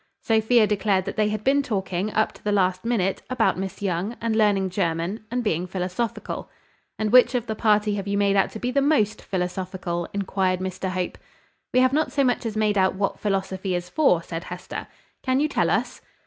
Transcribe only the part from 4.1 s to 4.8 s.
and learning